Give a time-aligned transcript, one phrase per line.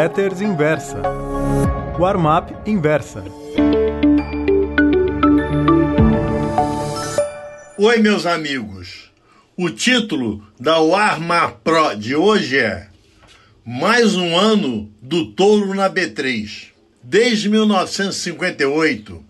[0.00, 1.02] Letters Inversa.
[1.98, 3.22] Warm-up Inversa.
[7.76, 9.12] Oi, meus amigos.
[9.54, 12.88] O título da Warm-up Pro de hoje é
[13.62, 16.68] Mais um ano do touro na B3.
[17.02, 19.22] Desde 1958,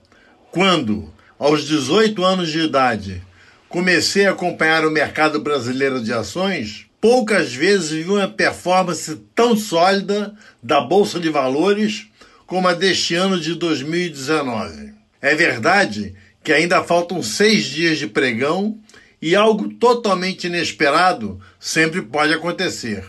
[0.53, 3.21] quando, aos 18 anos de idade,
[3.69, 10.35] comecei a acompanhar o mercado brasileiro de ações, poucas vezes vi uma performance tão sólida
[10.63, 12.07] da Bolsa de Valores
[12.47, 14.93] como a deste ano de 2019.
[15.23, 18.79] É verdade que ainda faltam seis dias de pregão
[19.21, 23.05] e algo totalmente inesperado sempre pode acontecer.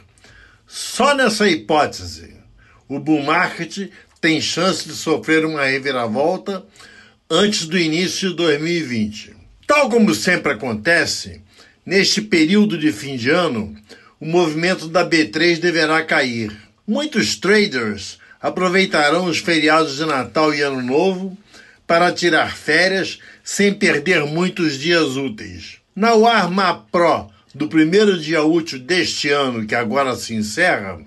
[0.68, 2.36] Só nessa hipótese,
[2.88, 6.66] o bull market tem chance de sofrer uma reviravolta
[7.30, 9.36] antes do início de 2020.
[9.66, 11.42] Tal como sempre acontece,
[11.86, 13.76] neste período de fim de ano,
[14.20, 16.52] o movimento da B3 deverá cair.
[16.88, 21.38] Muitos traders aproveitarão os feriados de Natal e Ano Novo
[21.86, 25.78] para tirar férias sem perder muitos dias úteis.
[25.96, 31.00] Na Warma Pro do primeiro dia útil deste ano, que agora se encerra,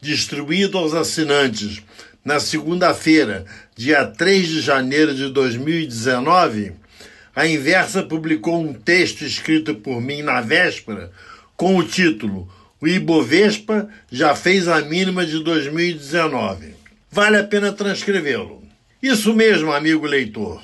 [0.00, 1.82] distribuído aos assinantes
[2.24, 3.44] na segunda-feira,
[3.74, 6.74] dia 3 de janeiro de 2019,
[7.40, 11.10] a Inversa publicou um texto escrito por mim na véspera
[11.56, 12.46] com o título
[12.78, 16.74] O Ibovespa já fez a mínima de 2019.
[17.10, 18.62] Vale a pena transcrevê-lo.
[19.02, 20.60] Isso mesmo, amigo leitor.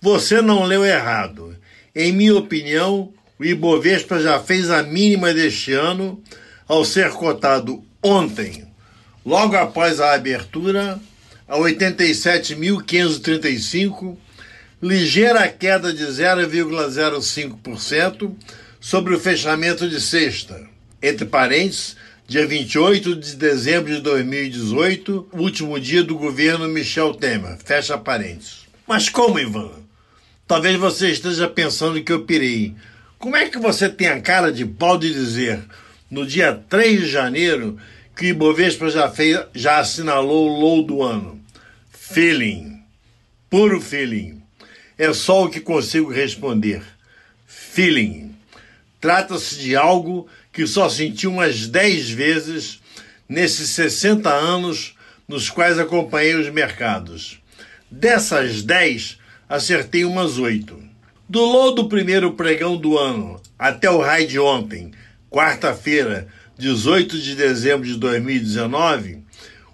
[0.00, 1.56] Você não leu errado.
[1.94, 6.20] Em minha opinião, o Ibovespa já fez a mínima deste ano
[6.66, 8.66] ao ser cotado ontem,
[9.24, 10.98] logo após a abertura,
[11.46, 14.16] a 87.535,
[14.82, 18.34] ligeira queda de 0,05%
[18.80, 20.60] sobre o fechamento de sexta,
[21.02, 21.96] entre parênteses,
[22.28, 28.66] dia 28 de dezembro de 2018, último dia do governo Michel Temer, fecha parênteses.
[28.86, 29.70] Mas como, Ivan?
[30.46, 32.74] Talvez você esteja pensando que eu pirei.
[33.18, 35.64] Como é que você tem a cara de pau de dizer,
[36.10, 37.78] no dia 3 de janeiro,
[38.14, 41.40] que o Ibovespa já, fez, já assinalou o low do ano?
[41.90, 42.78] Feeling.
[43.50, 44.45] Puro feeling.
[44.98, 46.82] É só o que consigo responder.
[47.46, 48.34] Feeling.
[49.00, 52.80] Trata-se de algo que só senti umas 10 vezes
[53.28, 54.94] nesses 60 anos
[55.28, 57.38] nos quais acompanhei os mercados.
[57.90, 59.18] Dessas 10,
[59.48, 60.80] acertei umas 8.
[61.28, 64.92] Do low do primeiro pregão do ano até o high de ontem,
[65.30, 69.18] quarta-feira, 18 de dezembro de 2019,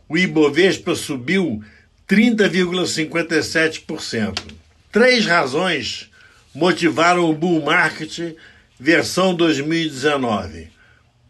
[0.08, 1.62] o Ibovespa subiu
[2.08, 4.51] 30,57%.
[4.92, 6.10] Três razões
[6.54, 8.36] motivaram o bull market
[8.78, 10.68] versão 2019.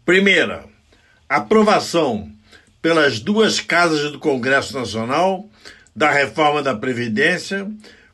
[0.05, 0.65] Primeira,
[1.29, 2.29] aprovação
[2.81, 5.49] pelas duas casas do Congresso Nacional
[5.95, 7.65] da reforma da Previdência,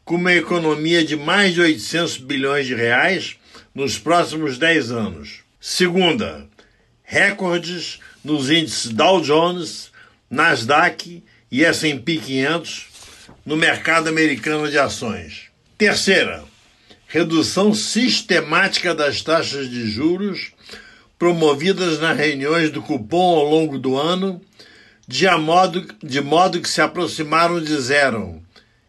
[0.05, 3.35] com uma economia de mais de 800 bilhões de reais
[3.73, 5.39] nos próximos 10 anos.
[5.59, 6.47] Segunda,
[7.01, 9.91] recordes nos índices Dow Jones,
[10.29, 12.89] Nasdaq e S&P 500
[13.45, 15.49] no mercado americano de ações.
[15.77, 16.43] Terceira,
[17.07, 20.51] redução sistemática das taxas de juros
[21.17, 24.41] promovidas nas reuniões do cupom ao longo do ano,
[25.07, 28.41] de modo, de modo que se aproximaram de zero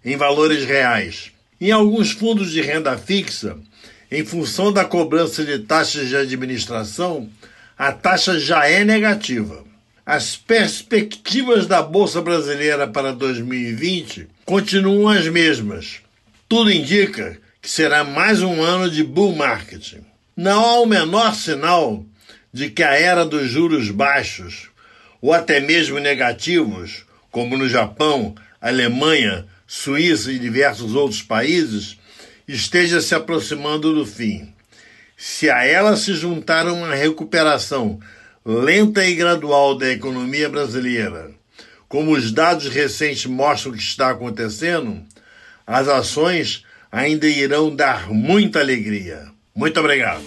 [0.05, 1.33] em valores reais.
[1.61, 3.57] Em alguns fundos de renda fixa,
[4.11, 7.29] em função da cobrança de taxas de administração,
[7.77, 9.65] a taxa já é negativa.
[10.05, 16.01] As perspectivas da Bolsa Brasileira para 2020 continuam as mesmas.
[16.49, 19.99] Tudo indica que será mais um ano de bull market.
[20.37, 22.05] Não há o menor sinal
[22.53, 24.71] de que a era dos juros baixos,
[25.21, 31.97] ou até mesmo negativos, como no Japão, Alemanha, Suíça e diversos outros países,
[32.49, 34.53] esteja se aproximando do fim.
[35.17, 38.01] Se a ela se juntar uma recuperação
[38.45, 41.31] lenta e gradual da economia brasileira,
[41.89, 45.03] como os dados recentes mostram que está acontecendo,
[45.67, 49.27] as ações ainda irão dar muita alegria.
[49.55, 50.25] Muito obrigado.